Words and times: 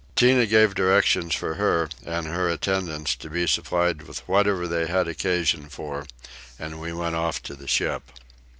Tinah 0.15 0.49
gave 0.49 0.73
directions 0.73 1.35
for 1.35 1.53
her 1.53 1.87
and 2.03 2.25
her 2.25 2.49
attendants 2.49 3.15
to 3.17 3.29
be 3.29 3.45
supplied 3.45 4.01
with 4.01 4.27
whatever 4.27 4.67
they 4.67 4.87
had 4.87 5.07
occasion 5.07 5.69
for, 5.69 6.07
and 6.57 6.81
we 6.81 6.91
went 6.91 7.13
off 7.15 7.39
to 7.43 7.53
the 7.53 7.67
ship. 7.67 8.09